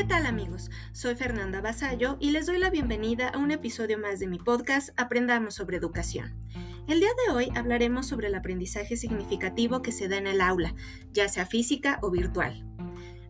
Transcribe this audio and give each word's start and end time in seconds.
¿Qué 0.00 0.06
tal 0.06 0.24
amigos? 0.24 0.70
Soy 0.92 1.14
Fernanda 1.14 1.60
Basallo 1.60 2.16
y 2.20 2.30
les 2.30 2.46
doy 2.46 2.56
la 2.56 2.70
bienvenida 2.70 3.28
a 3.28 3.36
un 3.36 3.50
episodio 3.50 3.98
más 3.98 4.18
de 4.18 4.28
mi 4.28 4.38
podcast 4.38 4.98
Aprendamos 4.98 5.56
sobre 5.56 5.76
Educación. 5.76 6.40
El 6.88 7.00
día 7.00 7.10
de 7.26 7.34
hoy 7.34 7.52
hablaremos 7.54 8.06
sobre 8.06 8.28
el 8.28 8.34
aprendizaje 8.34 8.96
significativo 8.96 9.82
que 9.82 9.92
se 9.92 10.08
da 10.08 10.16
en 10.16 10.26
el 10.26 10.40
aula, 10.40 10.74
ya 11.12 11.28
sea 11.28 11.44
física 11.44 11.98
o 12.00 12.10
virtual. 12.10 12.66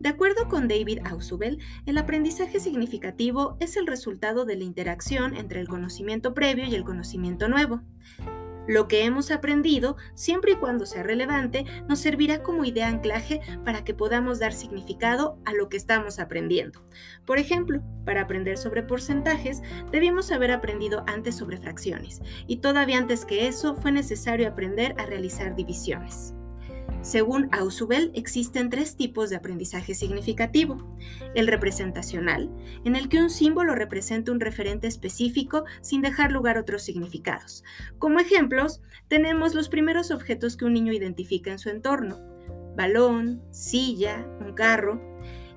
De 0.00 0.08
acuerdo 0.08 0.48
con 0.48 0.66
David 0.66 0.98
Ausubel, 1.04 1.60
el 1.86 1.98
aprendizaje 1.98 2.58
significativo 2.58 3.56
es 3.60 3.76
el 3.76 3.86
resultado 3.86 4.44
de 4.44 4.56
la 4.56 4.64
interacción 4.64 5.36
entre 5.36 5.60
el 5.60 5.68
conocimiento 5.68 6.34
previo 6.34 6.66
y 6.66 6.74
el 6.74 6.82
conocimiento 6.82 7.46
nuevo. 7.46 7.82
Lo 8.66 8.88
que 8.88 9.04
hemos 9.04 9.30
aprendido, 9.30 9.96
siempre 10.14 10.52
y 10.52 10.56
cuando 10.56 10.86
sea 10.86 11.02
relevante, 11.02 11.64
nos 11.88 11.98
servirá 11.98 12.42
como 12.42 12.64
idea 12.64 12.88
anclaje 12.88 13.40
para 13.64 13.84
que 13.84 13.94
podamos 13.94 14.38
dar 14.38 14.52
significado 14.52 15.38
a 15.44 15.52
lo 15.52 15.68
que 15.68 15.76
estamos 15.76 16.18
aprendiendo. 16.18 16.86
Por 17.24 17.38
ejemplo, 17.38 17.82
para 18.04 18.22
aprender 18.22 18.58
sobre 18.58 18.82
porcentajes, 18.82 19.62
debimos 19.90 20.30
haber 20.30 20.50
aprendido 20.50 21.04
antes 21.06 21.36
sobre 21.36 21.58
fracciones, 21.58 22.20
y 22.46 22.58
todavía 22.58 22.98
antes 22.98 23.24
que 23.24 23.48
eso 23.48 23.74
fue 23.74 23.92
necesario 23.92 24.48
aprender 24.48 24.94
a 24.98 25.06
realizar 25.06 25.56
divisiones. 25.56 26.35
Según 27.02 27.48
Ausubel, 27.52 28.10
existen 28.14 28.68
tres 28.68 28.96
tipos 28.96 29.30
de 29.30 29.36
aprendizaje 29.36 29.94
significativo. 29.94 30.98
El 31.34 31.46
representacional, 31.46 32.50
en 32.84 32.96
el 32.96 33.08
que 33.08 33.20
un 33.20 33.30
símbolo 33.30 33.74
representa 33.74 34.32
un 34.32 34.40
referente 34.40 34.88
específico 34.88 35.64
sin 35.80 36.02
dejar 36.02 36.32
lugar 36.32 36.56
a 36.56 36.62
otros 36.62 36.82
significados. 36.82 37.62
Como 37.98 38.18
ejemplos, 38.18 38.80
tenemos 39.08 39.54
los 39.54 39.68
primeros 39.68 40.10
objetos 40.10 40.56
que 40.56 40.64
un 40.64 40.72
niño 40.72 40.92
identifica 40.92 41.52
en 41.52 41.58
su 41.58 41.70
entorno. 41.70 42.18
Balón, 42.76 43.42
silla, 43.52 44.26
un 44.40 44.54
carro. 44.54 45.00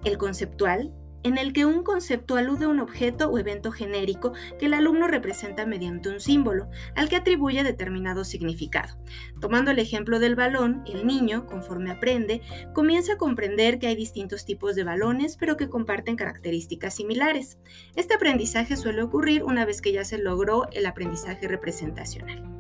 El 0.04 0.18
conceptual, 0.18 0.94
en 1.24 1.38
el 1.38 1.54
que 1.54 1.66
un 1.66 1.84
concepto 1.84 2.36
alude 2.36 2.66
a 2.66 2.70
un 2.70 2.80
objeto 2.80 3.30
o 3.30 3.38
evento 3.38 3.72
genérico 3.72 4.34
que 4.58 4.68
el 4.68 4.74
alumno 4.74 5.08
representa 5.08 5.66
mediante 5.66 6.10
un 6.10 6.20
símbolo, 6.20 6.70
al 6.96 7.10
que 7.10 7.16
atribuye 7.16 7.64
determinado 7.64 8.24
significado. 8.24 8.98
Tomando 9.40 9.72
el 9.72 9.80
ejemplo 9.80 10.20
del 10.20 10.36
balón, 10.36 10.84
el 10.88 11.06
niño, 11.06 11.46
conforme 11.46 11.92
aprende, 11.92 12.42
comienza 12.74 13.14
a 13.14 13.18
comprender 13.18 13.80
que 13.80 13.88
hay 13.88 13.96
distintos 13.96 14.46
tipos 14.46 14.76
de 14.76 14.84
balones, 14.84 15.38
pero 15.38 15.58
que 15.58 15.70
comparten 15.70 16.16
características 16.16 16.96
similares. 16.96 17.60
Este 17.96 18.14
aprendizaje 18.14 18.78
suele 18.78 19.02
ocurrir 19.02 19.44
una 19.44 19.66
vez 19.66 19.82
que 19.82 19.92
ya 19.92 20.04
se 20.04 20.18
logró 20.18 20.68
el 20.72 20.86
aprendizaje 20.86 21.48
representacional. 21.48 22.59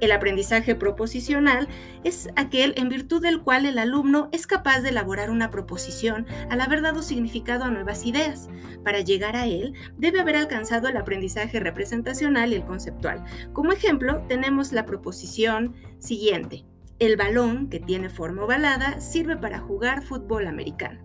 El 0.00 0.12
aprendizaje 0.12 0.74
proposicional 0.74 1.68
es 2.04 2.28
aquel 2.36 2.74
en 2.76 2.90
virtud 2.90 3.22
del 3.22 3.40
cual 3.40 3.64
el 3.64 3.78
alumno 3.78 4.28
es 4.30 4.46
capaz 4.46 4.80
de 4.80 4.90
elaborar 4.90 5.30
una 5.30 5.50
proposición 5.50 6.26
al 6.50 6.60
haber 6.60 6.82
dado 6.82 7.02
significado 7.02 7.64
a 7.64 7.70
nuevas 7.70 8.04
ideas. 8.04 8.50
Para 8.84 9.00
llegar 9.00 9.36
a 9.36 9.46
él, 9.46 9.72
debe 9.96 10.20
haber 10.20 10.36
alcanzado 10.36 10.88
el 10.88 10.98
aprendizaje 10.98 11.60
representacional 11.60 12.52
y 12.52 12.56
el 12.56 12.64
conceptual. 12.64 13.24
Como 13.54 13.72
ejemplo, 13.72 14.22
tenemos 14.28 14.72
la 14.72 14.84
proposición 14.84 15.74
siguiente. 15.98 16.64
El 16.98 17.16
balón, 17.16 17.68
que 17.70 17.80
tiene 17.80 18.10
forma 18.10 18.44
ovalada, 18.44 19.00
sirve 19.00 19.36
para 19.36 19.60
jugar 19.60 20.02
fútbol 20.02 20.46
americano. 20.46 21.00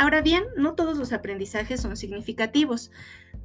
Ahora 0.00 0.22
bien, 0.22 0.44
no 0.56 0.74
todos 0.74 0.96
los 0.96 1.12
aprendizajes 1.12 1.80
son 1.80 1.94
significativos. 1.94 2.90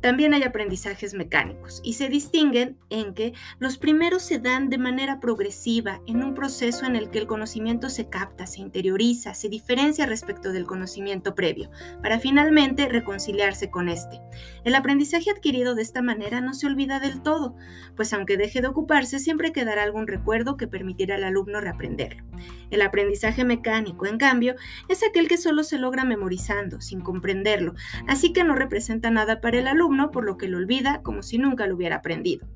También 0.05 0.35
hay 0.35 0.43
aprendizajes 0.43 1.15
mecánicos 1.15 1.81
y 1.83 1.93
se 1.93 2.09
distinguen 2.09 2.77
en 2.91 3.15
que 3.15 3.33
los 3.57 3.79
primeros 3.79 4.21
se 4.21 4.37
dan 4.37 4.69
de 4.69 4.77
manera 4.77 5.19
progresiva 5.19 5.99
en 6.05 6.23
un 6.23 6.35
proceso 6.35 6.85
en 6.85 6.95
el 6.95 7.09
que 7.09 7.17
el 7.17 7.25
conocimiento 7.25 7.89
se 7.89 8.07
capta, 8.07 8.45
se 8.45 8.61
interioriza, 8.61 9.33
se 9.33 9.49
diferencia 9.49 10.05
respecto 10.05 10.51
del 10.51 10.67
conocimiento 10.67 11.33
previo, 11.33 11.71
para 12.03 12.19
finalmente 12.19 12.87
reconciliarse 12.87 13.71
con 13.71 13.89
este. 13.89 14.21
El 14.63 14.75
aprendizaje 14.75 15.31
adquirido 15.31 15.73
de 15.73 15.81
esta 15.81 16.03
manera 16.03 16.39
no 16.39 16.53
se 16.53 16.67
olvida 16.67 16.99
del 16.99 17.23
todo, 17.23 17.55
pues 17.95 18.13
aunque 18.13 18.37
deje 18.37 18.61
de 18.61 18.67
ocuparse, 18.67 19.17
siempre 19.17 19.53
quedará 19.53 19.81
algún 19.81 20.05
recuerdo 20.05 20.55
que 20.55 20.67
permitirá 20.67 21.15
al 21.15 21.23
alumno 21.23 21.61
reaprenderlo. 21.61 22.23
El 22.69 22.83
aprendizaje 22.83 23.43
mecánico, 23.43 24.05
en 24.05 24.19
cambio, 24.19 24.53
es 24.87 25.01
aquel 25.03 25.27
que 25.27 25.37
solo 25.37 25.63
se 25.63 25.79
logra 25.79 26.03
memorizando, 26.03 26.79
sin 26.79 27.01
comprenderlo, 27.01 27.73
así 28.07 28.33
que 28.33 28.43
no 28.43 28.53
representa 28.53 29.09
nada 29.09 29.41
para 29.41 29.57
el 29.57 29.67
alumno 29.67 29.94
por 30.11 30.25
lo 30.25 30.37
que 30.37 30.47
lo 30.47 30.57
olvida 30.57 31.01
como 31.01 31.23
si 31.23 31.37
nunca 31.37 31.67
lo 31.67 31.75
hubiera 31.75 31.97
aprendido. 31.97 32.47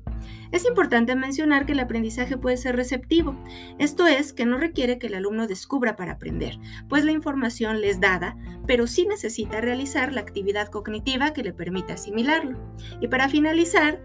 Es 0.52 0.66
importante 0.66 1.14
mencionar 1.14 1.64
que 1.64 1.72
el 1.72 1.80
aprendizaje 1.80 2.36
puede 2.36 2.56
ser 2.56 2.76
receptivo, 2.76 3.36
esto 3.78 4.06
es, 4.06 4.32
que 4.32 4.46
no 4.46 4.58
requiere 4.58 4.98
que 4.98 5.06
el 5.06 5.14
alumno 5.14 5.46
descubra 5.46 5.96
para 5.96 6.12
aprender, 6.12 6.58
pues 6.88 7.04
la 7.04 7.12
información 7.12 7.80
le 7.80 7.88
es 7.88 8.00
dada, 8.00 8.36
pero 8.66 8.86
sí 8.86 9.06
necesita 9.06 9.60
realizar 9.60 10.12
la 10.12 10.20
actividad 10.20 10.68
cognitiva 10.68 11.32
que 11.32 11.42
le 11.42 11.52
permita 11.52 11.94
asimilarlo. 11.94 12.58
Y 13.00 13.08
para 13.08 13.28
finalizar, 13.28 14.00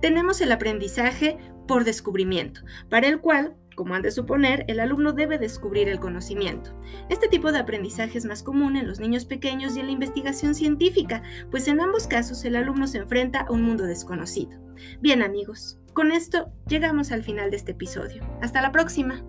tenemos 0.00 0.40
el 0.40 0.50
aprendizaje 0.50 1.38
por 1.68 1.84
descubrimiento, 1.84 2.62
para 2.88 3.06
el 3.06 3.20
cual 3.20 3.54
como 3.74 3.94
han 3.94 4.02
de 4.02 4.10
suponer, 4.10 4.64
el 4.68 4.80
alumno 4.80 5.12
debe 5.12 5.38
descubrir 5.38 5.88
el 5.88 6.00
conocimiento. 6.00 6.78
Este 7.08 7.28
tipo 7.28 7.52
de 7.52 7.58
aprendizaje 7.58 8.18
es 8.18 8.24
más 8.24 8.42
común 8.42 8.76
en 8.76 8.86
los 8.86 9.00
niños 9.00 9.24
pequeños 9.24 9.76
y 9.76 9.80
en 9.80 9.86
la 9.86 9.92
investigación 9.92 10.54
científica, 10.54 11.22
pues 11.50 11.68
en 11.68 11.80
ambos 11.80 12.06
casos 12.06 12.44
el 12.44 12.56
alumno 12.56 12.86
se 12.86 12.98
enfrenta 12.98 13.40
a 13.40 13.52
un 13.52 13.62
mundo 13.62 13.84
desconocido. 13.84 14.60
Bien 15.00 15.22
amigos, 15.22 15.78
con 15.92 16.12
esto 16.12 16.52
llegamos 16.66 17.12
al 17.12 17.22
final 17.22 17.50
de 17.50 17.56
este 17.56 17.72
episodio. 17.72 18.22
Hasta 18.40 18.62
la 18.62 18.72
próxima. 18.72 19.22